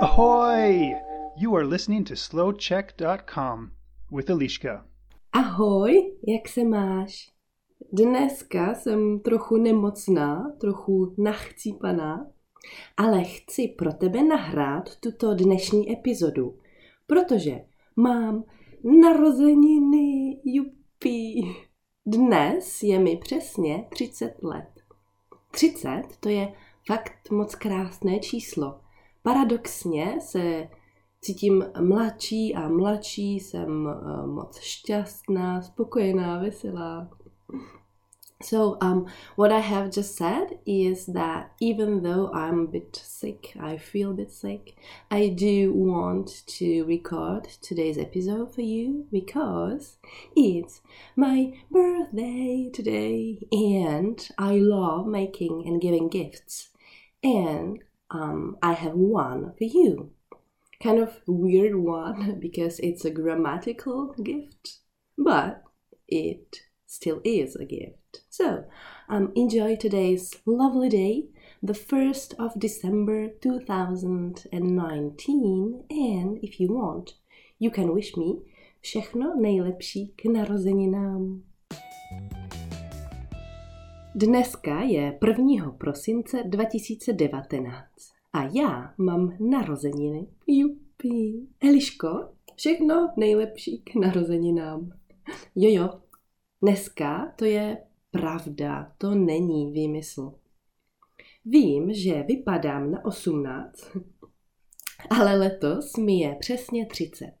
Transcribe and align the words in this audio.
Ahoy! 0.00 0.94
You 1.36 1.56
are 1.56 1.66
listening 1.66 2.04
to 2.04 2.16
slowcheck.com 2.16 3.70
with 4.10 4.30
Eliška. 4.30 4.86
Ahoj, 5.32 6.12
jak 6.28 6.48
se 6.48 6.64
máš? 6.64 7.30
Dneska 7.92 8.74
jsem 8.74 9.20
trochu 9.20 9.56
nemocná, 9.56 10.52
trochu 10.60 11.14
nachcípaná, 11.18 12.26
ale 12.96 13.24
chci 13.24 13.68
pro 13.68 13.92
tebe 13.92 14.22
nahrát 14.22 14.96
tuto 14.96 15.34
dnešní 15.34 15.92
epizodu, 15.92 16.58
protože 17.06 17.60
mám 17.96 18.44
narozeniny, 19.02 20.40
jupi. 20.44 21.42
Dnes 22.06 22.82
je 22.82 22.98
mi 22.98 23.16
přesně 23.16 23.86
30 23.90 24.34
let. 24.42 24.70
30 25.50 26.02
to 26.20 26.28
je 26.28 26.52
fakt 26.90 27.30
moc 27.30 27.54
krásné 27.54 28.18
číslo. 28.18 28.80
Paradoxně 29.22 30.16
se 30.20 30.68
cítím 31.20 31.64
mladší 31.80 32.54
a 32.54 32.68
mladší, 32.68 33.40
jsem 33.40 33.86
uh, 33.86 34.26
moc 34.26 34.60
šťastná, 34.60 35.62
spokojená, 35.62 36.38
veselá. 36.38 37.10
So, 38.42 38.86
um, 38.86 39.06
what 39.36 39.52
I 39.52 39.60
have 39.60 39.90
just 39.96 40.16
said 40.16 40.48
is 40.66 41.06
that 41.06 41.50
even 41.60 42.02
though 42.02 42.30
I'm 42.34 42.60
a 42.60 42.70
bit 42.70 42.96
sick, 42.96 43.56
I 43.60 43.78
feel 43.78 44.10
a 44.10 44.14
bit 44.14 44.32
sick, 44.32 44.74
I 45.10 45.28
do 45.28 45.72
want 45.74 46.46
to 46.58 46.84
record 46.86 47.44
today's 47.60 47.98
episode 47.98 48.54
for 48.54 48.62
you 48.62 49.04
because 49.12 49.98
it's 50.34 50.80
my 51.16 51.52
birthday 51.70 52.70
today 52.72 53.46
and 53.52 54.28
I 54.38 54.58
love 54.58 55.06
making 55.06 55.64
and 55.66 55.80
giving 55.80 56.08
gifts. 56.08 56.70
And 57.22 57.78
um, 58.10 58.56
I 58.62 58.72
have 58.72 58.94
one 58.94 59.52
for 59.56 59.64
you. 59.64 60.10
Kind 60.82 60.98
of 60.98 61.20
weird 61.26 61.76
one 61.76 62.38
because 62.40 62.80
it's 62.80 63.04
a 63.04 63.10
grammatical 63.10 64.14
gift, 64.22 64.78
but 65.18 65.62
it 66.08 66.62
still 66.86 67.20
is 67.24 67.56
a 67.56 67.64
gift. 67.64 68.22
So, 68.30 68.64
um, 69.08 69.32
enjoy 69.36 69.76
today's 69.76 70.34
lovely 70.46 70.88
day, 70.88 71.26
the 71.62 71.74
1st 71.74 72.34
of 72.38 72.58
December 72.58 73.28
2019, 73.40 75.84
and 75.90 76.38
if 76.42 76.58
you 76.58 76.72
want, 76.72 77.14
you 77.58 77.70
can 77.70 77.94
wish 77.94 78.16
me 78.16 78.40
všechno 78.80 79.36
nejlepší 79.36 80.12
k 80.16 80.24
narozeninám. 80.24 81.42
Dneska 84.14 84.82
je 84.82 85.18
1. 85.26 85.70
prosince 85.70 86.42
2019 86.46 87.84
a 88.32 88.42
já 88.42 88.94
mám 88.98 89.36
narozeniny. 89.50 90.26
Jupi. 90.46 91.46
Eliško, 91.60 92.08
všechno 92.56 93.12
nejlepší 93.16 93.78
k 93.78 93.94
narozeninám. 93.94 94.92
Jo, 95.54 95.70
jo, 95.82 96.00
Dneska 96.62 97.32
to 97.36 97.44
je 97.44 97.78
pravda, 98.10 98.92
to 98.98 99.14
není 99.14 99.72
výmysl. 99.72 100.34
Vím, 101.44 101.94
že 101.94 102.22
vypadám 102.22 102.90
na 102.90 103.04
18, 103.04 103.96
ale 105.10 105.36
letos 105.36 105.96
mi 105.96 106.18
je 106.18 106.36
přesně 106.40 106.86
30. 106.86 107.32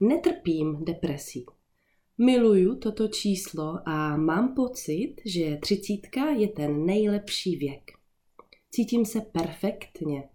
Netrpím 0.00 0.84
depresí. 0.84 1.46
Miluju 2.18 2.76
toto 2.76 3.08
číslo 3.08 3.88
a 3.88 4.16
mám 4.16 4.54
pocit, 4.54 5.16
že 5.24 5.56
třicítka 5.56 6.24
je 6.24 6.48
ten 6.48 6.86
nejlepší 6.86 7.56
věk. 7.56 7.90
Cítím 8.70 9.04
se 9.04 9.20
perfektně. 9.20 10.28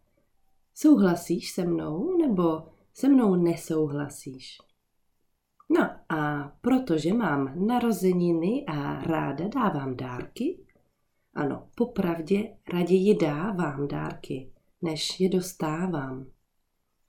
Souhlasíš 0.75 1.51
se 1.51 1.65
mnou 1.65 2.17
nebo 2.17 2.67
se 2.93 3.09
mnou 3.09 3.35
nesouhlasíš? 3.35 4.57
No 5.69 5.89
a 6.09 6.51
protože 6.61 7.13
mám 7.13 7.67
narozeniny 7.67 8.65
a 8.65 9.03
ráda 9.03 9.47
dávám 9.47 9.97
dárky, 9.97 10.65
ano, 11.33 11.67
popravdě 11.75 12.57
raději 12.73 13.15
dávám 13.15 13.87
dárky, 13.87 14.51
než 14.81 15.19
je 15.19 15.29
dostávám. 15.29 16.25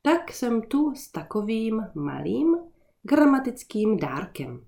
Tak 0.03 0.33
jsem 0.33 0.63
tu 0.63 0.95
s 0.95 1.11
takovým 1.11 1.87
malým 1.95 2.70
gramatickým 3.03 3.97
dárkem. 3.97 4.65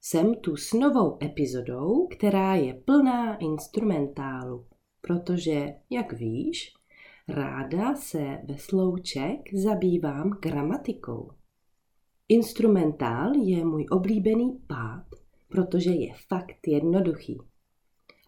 Jsem 0.00 0.34
tu 0.34 0.56
s 0.56 0.72
novou 0.72 1.18
epizodou, 1.22 2.06
která 2.06 2.54
je 2.54 2.74
plná 2.74 3.36
instrumentálu, 3.36 4.66
protože, 5.00 5.74
jak 5.90 6.12
víš, 6.12 6.72
ráda 7.28 7.94
se 7.94 8.38
ve 8.44 8.58
slouček 8.58 9.54
zabývám 9.54 10.30
gramatikou. 10.30 11.30
Instrumentál 12.28 13.34
je 13.34 13.64
můj 13.64 13.86
oblíbený 13.90 14.58
pád, 14.66 15.06
protože 15.48 15.90
je 15.90 16.14
fakt 16.28 16.66
jednoduchý. 16.66 17.38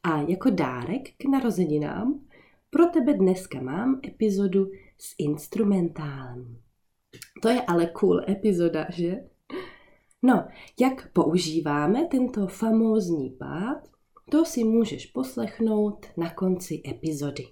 A 0.02 0.20
jako 0.20 0.50
dárek 0.50 1.02
k 1.16 1.24
narozeninám 1.24 2.24
pro 2.70 2.86
tebe 2.86 3.14
dneska 3.14 3.60
mám 3.60 4.00
epizodu 4.06 4.70
s 4.98 5.14
instrumentálem. 5.18 6.62
To 7.42 7.48
je 7.48 7.62
ale 7.62 7.86
cool 7.86 8.20
epizoda, 8.28 8.86
že? 8.88 9.16
No, 10.22 10.48
jak 10.80 11.12
používáme 11.12 12.06
tento 12.06 12.46
famózní 12.46 13.30
pád, 13.30 13.88
to 14.30 14.44
si 14.44 14.64
můžeš 14.64 15.06
poslechnout 15.06 16.06
na 16.16 16.30
konci 16.30 16.82
epizody. 16.88 17.44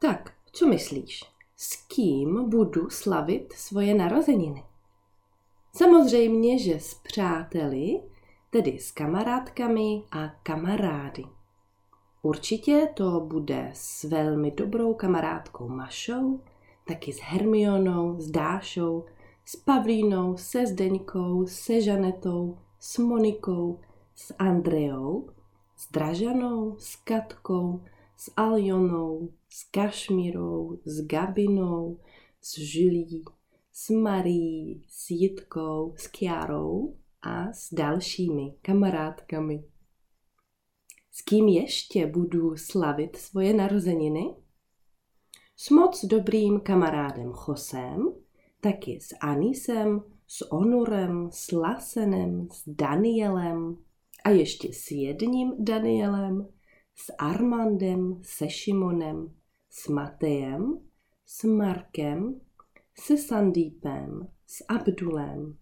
Tak, 0.00 0.32
co 0.52 0.66
myslíš? 0.66 1.20
s 1.62 1.86
kým 1.86 2.48
budu 2.50 2.90
slavit 2.90 3.52
svoje 3.52 3.94
narozeniny. 3.94 4.64
Samozřejmě, 5.76 6.58
že 6.58 6.80
s 6.80 6.94
přáteli, 6.94 8.02
tedy 8.50 8.78
s 8.78 8.90
kamarádkami 8.90 10.02
a 10.12 10.28
kamarády. 10.42 11.24
Určitě 12.22 12.88
to 12.94 13.20
bude 13.20 13.70
s 13.74 14.04
velmi 14.04 14.50
dobrou 14.50 14.94
kamarádkou 14.94 15.68
Mašou, 15.68 16.40
taky 16.90 17.12
s 17.12 17.20
Hermionou, 17.20 18.20
s 18.20 18.30
Dášou, 18.30 19.04
s 19.44 19.56
Pavlínou, 19.56 20.36
se 20.36 20.66
Zdeňkou, 20.66 21.46
se 21.46 21.80
Žanetou, 21.80 22.58
s 22.80 22.98
Monikou, 22.98 23.80
s 24.14 24.34
Andreou, 24.38 25.30
s 25.76 25.90
Dražanou, 25.90 26.76
s 26.78 26.96
Katkou, 26.96 27.82
s 28.16 28.32
Aljonou, 28.36 29.32
s 29.48 29.64
Kašmírou, 29.70 30.78
s 30.84 31.06
Gabinou, 31.06 31.98
s 32.40 32.58
Žilí, 32.58 33.24
s 33.72 33.90
Marí, 33.90 34.82
s 34.88 35.10
Jitkou, 35.10 35.94
s 35.96 36.06
Kiarou 36.06 36.94
a 37.22 37.52
s 37.52 37.74
dalšími 37.74 38.54
kamarádkami. 38.62 39.64
S 41.12 41.22
kým 41.22 41.48
ještě 41.48 42.06
budu 42.06 42.56
slavit 42.56 43.16
svoje 43.16 43.54
narozeniny? 43.54 44.34
S 45.62 45.70
moc 45.70 46.04
dobrým 46.04 46.60
kamarádem 46.60 47.32
Chosem, 47.32 48.12
taky 48.60 49.00
s 49.00 49.14
Anisem, 49.20 50.02
s 50.26 50.52
Onurem, 50.52 51.28
s 51.32 51.52
Lasenem, 51.52 52.48
s 52.52 52.62
Danielem 52.66 53.76
a 54.24 54.30
ještě 54.30 54.72
s 54.72 54.90
jedním 54.90 55.52
Danielem, 55.58 56.48
s 56.94 57.12
Armandem, 57.18 58.20
se 58.22 58.48
Šimonem, 58.48 59.34
s 59.70 59.88
Matejem, 59.88 60.80
s 61.26 61.44
Markem, 61.44 62.40
se 62.98 63.16
Sandípem, 63.16 64.28
s 64.46 64.64
Abdulem, 64.68 65.56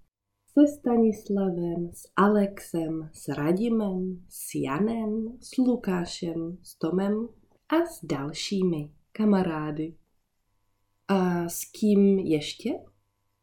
se 0.47 0.67
Stanislavem, 0.67 1.91
s 1.93 2.03
Alexem, 2.17 3.11
s 3.13 3.29
Radimem, 3.29 4.23
s 4.29 4.55
Janem, 4.55 5.39
s 5.41 5.57
Lukášem, 5.57 6.59
s 6.63 6.75
Tomem 6.75 7.29
a 7.69 7.87
s 7.87 8.05
dalšími 8.05 8.98
kamarády. 9.13 9.95
A 11.09 11.49
s 11.49 11.65
kým 11.65 12.19
ještě? 12.19 12.71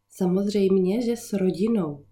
Samozřejmě, 0.09 1.01
že 1.01 1.17
s 1.17 1.33
rodinou. 1.33 2.05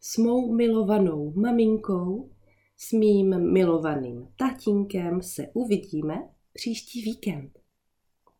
S 0.00 0.18
mou 0.18 0.54
milovanou 0.54 1.32
maminkou, 1.32 2.30
s 2.76 2.92
mým 2.92 3.52
milovaným 3.52 4.28
tatínkem 4.36 5.22
se 5.22 5.48
uvidíme 5.54 6.28
příští 6.52 7.02
víkend. 7.02 7.58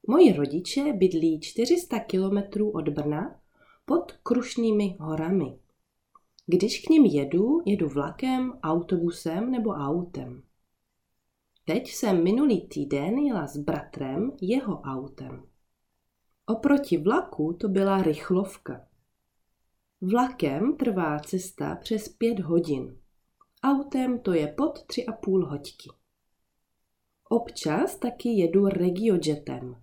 Moji 0.06 0.32
rodiče 0.32 0.92
bydlí 0.92 1.40
400 1.40 1.98
kilometrů 1.98 2.70
od 2.70 2.88
Brna 2.88 3.40
pod 3.84 4.12
Krušnými 4.12 4.96
horami. 5.00 5.58
Když 6.46 6.86
k 6.86 6.88
ním 6.90 7.04
jedu, 7.04 7.62
jedu 7.66 7.88
vlakem, 7.88 8.58
autobusem 8.62 9.50
nebo 9.50 9.70
autem. 9.70 10.42
Teď 11.68 11.88
jsem 11.88 12.24
minulý 12.24 12.68
týden 12.68 13.18
jela 13.18 13.46
s 13.46 13.56
bratrem 13.56 14.32
jeho 14.40 14.80
autem. 14.80 15.42
Oproti 16.46 16.98
vlaku 16.98 17.52
to 17.52 17.68
byla 17.68 18.02
rychlovka. 18.02 18.86
Vlakem 20.00 20.76
trvá 20.76 21.18
cesta 21.18 21.76
přes 21.76 22.08
pět 22.08 22.40
hodin. 22.40 22.98
Autem 23.62 24.18
to 24.18 24.32
je 24.32 24.46
pod 24.46 24.82
tři 24.86 25.06
a 25.06 25.12
půl 25.12 25.46
hoďky. 25.46 25.90
Občas 27.28 27.96
taky 27.96 28.28
jedu 28.28 28.66
regiojetem. 28.66 29.82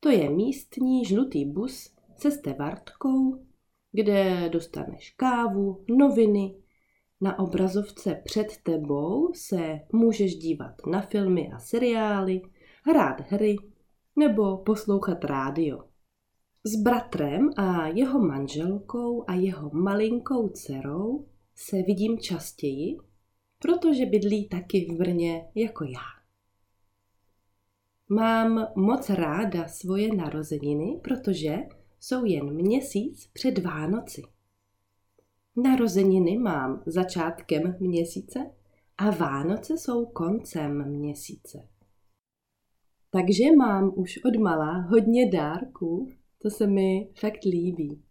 To 0.00 0.08
je 0.08 0.30
místní 0.30 1.04
žlutý 1.04 1.44
bus 1.44 1.94
se 2.16 2.30
stevartkou, 2.30 3.46
kde 3.92 4.48
dostaneš 4.48 5.10
kávu, 5.10 5.84
noviny, 5.88 6.61
na 7.22 7.38
obrazovce 7.38 8.22
před 8.24 8.46
tebou 8.62 9.32
se 9.34 9.80
můžeš 9.92 10.34
dívat 10.34 10.86
na 10.86 11.00
filmy 11.00 11.50
a 11.52 11.58
seriály, 11.58 12.40
hrát 12.84 13.20
hry 13.20 13.56
nebo 14.16 14.56
poslouchat 14.56 15.24
rádio. 15.24 15.84
S 16.64 16.76
bratrem 16.76 17.50
a 17.56 17.86
jeho 17.86 18.18
manželkou 18.18 19.24
a 19.26 19.34
jeho 19.34 19.70
malinkou 19.72 20.48
dcerou 20.48 21.26
se 21.54 21.82
vidím 21.82 22.18
častěji, 22.18 22.98
protože 23.58 24.06
bydlí 24.06 24.48
taky 24.48 24.86
v 24.90 24.98
Brně 24.98 25.48
jako 25.54 25.84
já. 25.84 26.22
Mám 28.08 28.66
moc 28.76 29.10
ráda 29.10 29.68
svoje 29.68 30.14
narozeniny, 30.14 31.00
protože 31.04 31.56
jsou 32.00 32.24
jen 32.24 32.54
měsíc 32.54 33.30
před 33.32 33.58
Vánoci. 33.58 34.22
Narozeniny 35.56 36.38
mám 36.38 36.82
začátkem 36.86 37.76
měsíce 37.80 38.50
a 38.98 39.10
Vánoce 39.10 39.78
jsou 39.78 40.06
koncem 40.06 40.98
měsíce. 40.98 41.68
Takže 43.10 43.44
mám 43.56 43.92
už 43.96 44.20
od 44.24 44.40
malá 44.40 44.72
hodně 44.72 45.30
dárků, 45.30 46.08
to 46.42 46.50
se 46.50 46.66
mi 46.66 47.08
fakt 47.20 47.44
líbí. 47.44 48.02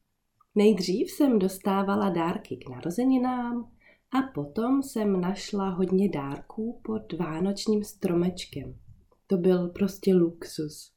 Nejdřív 0.56 1.12
jsem 1.12 1.40
dostávala 1.40 2.10
dárky 2.10 2.58
k 2.58 2.70
narozeninám 2.70 3.72
a 4.12 4.22
potom 4.34 4.84
jsem 4.84 5.22
našla 5.22 5.70
hodně 5.70 6.10
dárků 6.10 6.82
pod 6.84 7.14
vánočním 7.14 7.84
stromečkem. 7.84 8.80
To 9.28 9.38
byl 9.38 9.70
prostě 9.70 10.14
luxus. 10.14 10.94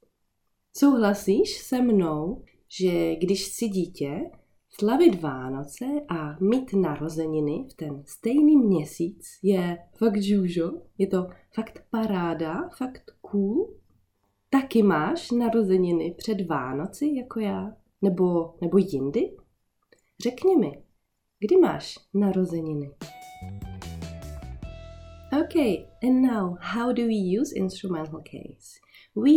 Souhlasíš 0.76 1.58
se 1.58 1.82
mnou, 1.82 2.44
že 2.68 3.16
když 3.16 3.44
si 3.44 3.68
dítě, 3.68 4.30
Slavit 4.78 5.22
Vánoce 5.22 5.84
a 6.08 6.36
mít 6.40 6.72
narozeniny 6.72 7.66
v 7.70 7.74
ten 7.74 8.02
stejný 8.06 8.56
měsíc 8.56 9.38
je 9.42 9.78
fakt 9.98 10.22
žužo, 10.22 10.72
je 10.98 11.06
to 11.06 11.26
fakt 11.54 11.84
paráda, 11.90 12.68
fakt 12.78 13.10
cool. 13.20 13.74
Taky 14.50 14.82
máš 14.82 15.30
narozeniny 15.30 16.14
před 16.18 16.46
Vánoci 16.46 17.14
jako 17.16 17.40
já? 17.40 17.76
Nebo, 18.02 18.54
nebo 18.60 18.78
jindy? 18.78 19.36
Řekni 20.22 20.56
mi, 20.56 20.82
kdy 21.38 21.56
máš 21.56 21.98
narozeniny? 22.14 22.90
Okay, 25.44 25.86
and 26.02 26.22
now 26.22 26.56
how 26.60 26.92
do 26.92 27.02
we 27.02 27.40
use 27.40 27.54
instrumental 27.56 28.22
case? 28.22 28.80
We 29.16 29.30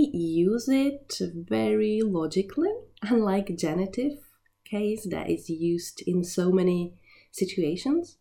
use 0.53 0.75
it 0.75 1.21
very 1.49 1.99
logically, 2.03 2.69
unlike 3.11 3.53
genitive 3.53 4.26
case 4.69 5.07
that 5.09 5.29
is 5.29 5.49
used 5.49 6.03
in 6.05 6.23
so 6.23 6.51
many 6.51 6.93
situations. 7.31 8.17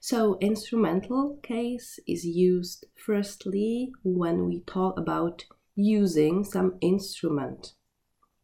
So, 0.00 0.38
instrumental 0.40 1.38
case 1.42 2.00
is 2.06 2.24
used 2.24 2.86
firstly 2.96 3.92
when 4.02 4.46
we 4.48 4.60
talk 4.60 4.98
about 4.98 5.44
using 5.76 6.44
some 6.44 6.74
instrument. 6.80 7.74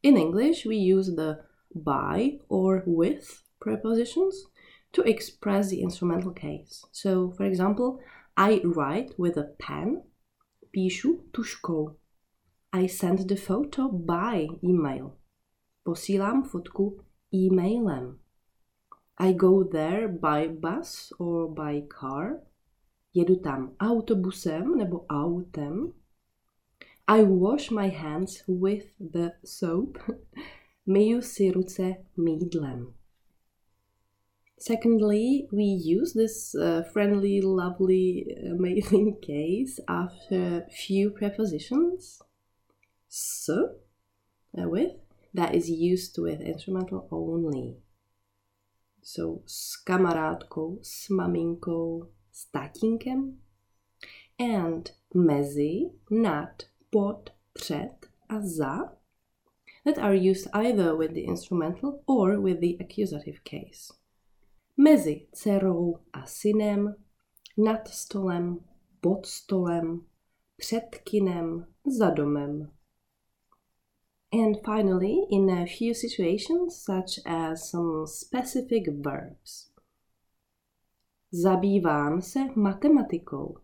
In 0.02 0.16
English, 0.16 0.64
we 0.64 0.76
use 0.76 1.14
the 1.14 1.40
by 1.74 2.38
or 2.48 2.82
with 2.86 3.42
prepositions 3.60 4.46
to 4.92 5.02
express 5.02 5.70
the 5.70 5.82
instrumental 5.82 6.30
case. 6.30 6.84
So, 6.92 7.32
for 7.36 7.44
example, 7.44 8.00
I 8.36 8.60
write 8.64 9.18
with 9.18 9.36
a 9.36 9.50
pen, 9.58 10.02
píšu 10.74 11.30
tuškou. 11.32 11.94
I 12.72 12.86
send 12.86 13.28
the 13.28 13.36
photo 13.36 13.88
by 13.88 14.48
email. 14.62 15.16
Posílám 15.84 16.42
fotku 16.44 17.03
e-mailem. 17.34 18.18
I 19.18 19.32
go 19.32 19.64
there 19.64 20.08
by 20.08 20.46
bus 20.46 21.12
or 21.18 21.48
by 21.48 21.82
car. 21.88 22.40
Jedu 23.14 23.42
tam 23.42 23.74
autobusem 23.80 24.76
nebo 24.76 25.04
autem. 25.08 25.92
I 27.06 27.22
wash 27.22 27.70
my 27.70 27.88
hands 27.88 28.42
with 28.46 28.86
the 28.98 29.34
soap. 29.44 29.98
Myju 30.88 31.22
si 31.22 31.50
ruce 31.50 31.96
mídlem. 32.16 32.92
Secondly, 34.58 35.48
we 35.52 35.64
use 35.64 36.12
this 36.14 36.54
uh, 36.54 36.82
friendly, 36.92 37.40
lovely, 37.40 38.26
amazing 38.50 39.18
case 39.22 39.80
after 39.88 40.66
few 40.70 41.10
prepositions. 41.10 42.22
So, 43.08 43.76
uh, 44.58 44.68
with 44.68 44.92
that 45.34 45.54
is 45.54 45.68
used 45.68 46.18
with 46.18 46.40
instrumental 46.40 47.08
only. 47.10 47.76
So 49.02 49.42
s 49.46 49.76
kamarádkou, 49.84 50.78
s 50.82 51.08
maminkou, 51.08 52.08
s 52.32 52.46
tatínkem. 52.52 53.38
And 54.38 54.90
mezi, 55.14 55.90
nad, 56.10 56.62
pod, 56.90 57.30
před 57.52 58.06
a 58.28 58.40
za 58.40 58.96
that 59.84 59.98
are 59.98 60.14
used 60.14 60.48
either 60.54 60.96
with 60.96 61.14
the 61.14 61.24
instrumental 61.24 62.02
or 62.06 62.40
with 62.40 62.60
the 62.60 62.76
accusative 62.80 63.44
case. 63.44 63.92
Mezi 64.76 65.26
dcerou 65.32 66.00
a 66.12 66.26
synem, 66.26 66.94
nad 67.56 67.88
stolem, 67.88 68.60
pod 69.00 69.26
stolem, 69.26 70.06
před 70.56 70.96
kinem, 71.04 71.66
za 71.86 72.10
domem. 72.10 72.70
And 74.34 74.58
finally, 74.64 75.26
in 75.30 75.48
a 75.48 75.64
few 75.64 75.94
situations, 75.94 76.82
such 76.82 77.20
as 77.24 77.70
some 77.70 78.04
specific 78.04 78.84
verbs. 78.90 79.70
Zabývám 81.32 82.22
se 82.22 82.40
matematikou. 82.56 83.54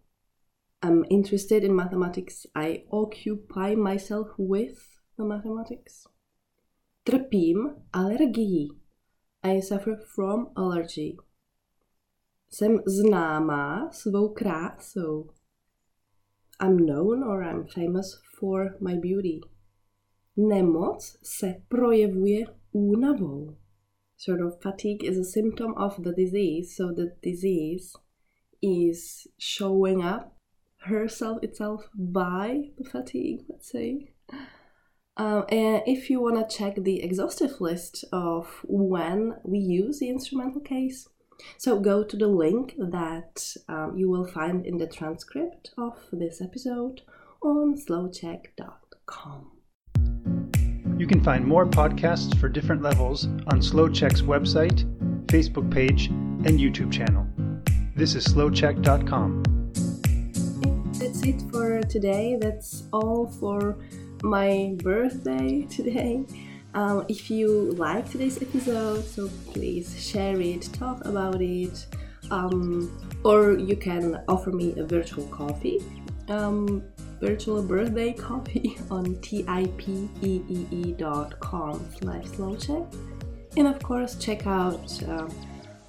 I'm 0.83 1.05
interested 1.11 1.65
in 1.65 1.75
mathematics. 1.75 2.47
I 2.55 2.85
occupy 2.93 3.75
myself 3.75 4.29
with 4.39 4.79
the 5.17 5.25
mathematics. 5.25 6.07
Trpím 7.05 7.75
alergií. 7.93 8.69
I 9.43 9.61
suffer 9.61 9.97
from 9.97 10.53
allergy. 10.57 11.17
Jsem 12.51 12.83
známá 12.87 13.91
svou 13.93 14.29
krásou. 14.29 15.31
I'm 16.63 16.77
known 16.87 17.25
or 17.25 17.43
I'm 17.43 17.67
famous 17.67 18.21
for 18.39 18.77
my 18.81 18.97
beauty. 18.97 19.41
Nemoc 20.41 21.19
se 21.23 21.63
projevuje 21.69 22.47
únavou. 22.73 23.57
Sort 24.17 24.41
of 24.41 24.61
fatigue 24.63 25.05
is 25.05 25.19
a 25.19 25.25
symptom 25.25 25.75
of 25.77 26.03
the 26.03 26.13
disease, 26.13 26.75
so 26.77 26.93
the 26.93 27.17
disease 27.23 27.95
is 28.63 29.27
showing 29.39 30.03
up 30.03 30.37
herself 30.79 31.43
itself 31.43 31.89
by 31.95 32.71
the 32.79 32.85
fatigue, 32.85 33.45
let's 33.49 33.71
say. 33.71 34.13
Um, 35.17 35.45
and 35.51 35.83
if 35.87 36.09
you 36.09 36.23
want 36.23 36.37
to 36.37 36.57
check 36.57 36.77
the 36.77 37.03
exhaustive 37.03 37.61
list 37.61 38.05
of 38.11 38.47
when 38.65 39.35
we 39.45 39.59
use 39.59 39.99
the 39.99 40.09
instrumental 40.09 40.63
case, 40.63 41.07
so 41.59 41.79
go 41.81 42.03
to 42.03 42.17
the 42.17 42.29
link 42.29 42.75
that 42.79 43.57
um, 43.69 43.95
you 43.97 44.09
will 44.09 44.27
find 44.27 44.65
in 44.65 44.79
the 44.79 44.87
transcript 44.87 45.71
of 45.77 45.99
this 46.13 46.41
episode 46.41 47.03
on 47.43 47.77
slowcheck.com. 47.77 49.60
You 51.01 51.07
can 51.07 51.25
find 51.25 51.47
more 51.47 51.65
podcasts 51.65 52.39
for 52.39 52.51
different 52.51 52.83
levels 52.83 53.25
on 53.47 53.61
SlowCheck's 53.61 54.21
website, 54.21 54.85
Facebook 55.29 55.71
page, 55.73 56.09
and 56.09 56.61
YouTube 56.61 56.93
channel. 56.93 57.27
This 57.97 58.15
is 58.15 58.27
slowcheck.com. 58.27 59.43
That's 60.99 61.23
it 61.23 61.43
for 61.51 61.81
today. 61.85 62.37
That's 62.39 62.83
all 62.93 63.29
for 63.29 63.79
my 64.23 64.77
birthday 64.83 65.63
today. 65.71 66.27
Um, 66.75 67.07
if 67.09 67.31
you 67.31 67.73
like 67.79 68.11
today's 68.11 68.43
episode, 68.43 69.03
so 69.03 69.31
please 69.55 69.99
share 69.99 70.39
it, 70.39 70.69
talk 70.75 71.03
about 71.07 71.41
it, 71.41 71.87
um, 72.31 72.93
or 73.25 73.53
you 73.53 73.75
can 73.75 74.23
offer 74.29 74.51
me 74.51 74.75
a 74.79 74.85
virtual 74.85 75.25
coffee. 75.29 75.83
Um, 76.29 76.85
virtual 77.21 77.63
birthday 77.63 78.13
coffee 78.13 78.79
on 78.91 79.17
tipee.com 79.17 79.51
slash 82.01 82.25
slowcheck. 82.25 82.95
And 83.57 83.67
of 83.67 83.83
course, 83.83 84.15
check 84.17 84.47
out 84.47 85.03
uh, 85.03 85.29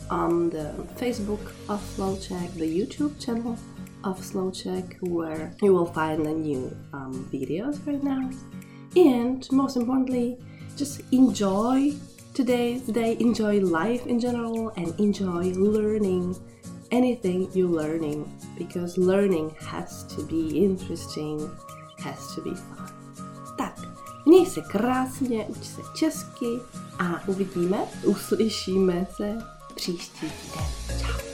on 0.10 0.50
the 0.50 0.74
Facebook 0.96 1.54
of 1.70 1.80
Slowcheck, 1.96 2.54
the 2.56 2.66
YouTube 2.66 3.24
channel 3.24 3.58
of 4.04 4.20
Slowcheck, 4.20 4.98
where 5.02 5.54
you 5.62 5.74
will 5.74 5.86
find 5.86 6.26
the 6.26 6.34
new 6.34 6.76
um, 6.92 7.30
videos 7.32 7.86
right 7.86 8.04
now. 8.04 8.30
And 8.96 9.48
most 9.52 9.78
importantly, 9.78 10.38
just 10.76 11.02
enjoy 11.12 11.94
today's 12.34 12.82
day, 12.82 13.16
enjoy 13.20 13.60
life 13.60 14.06
in 14.08 14.20
general, 14.20 14.70
and 14.70 15.00
enjoy 15.00 15.52
learning 15.54 16.36
anything 16.91 17.50
you're 17.53 17.81
learning 17.81 18.25
because 18.57 18.98
learning 18.98 19.55
has 19.60 20.03
to 20.15 20.24
be 20.24 20.65
interesting, 20.65 21.39
has 22.03 22.36
to 22.36 22.41
be 22.41 22.55
fun. 22.55 22.88
Tak, 23.57 23.79
měj 24.25 24.45
se 24.45 24.62
krásně, 24.62 25.45
uč 25.45 25.65
se 25.65 25.81
česky 25.95 26.60
a 27.00 27.27
uvidíme, 27.27 27.77
uslyšíme 28.05 29.07
se 29.15 29.38
příští 29.75 30.27
týden. 30.29 30.65
Čau. 31.01 31.31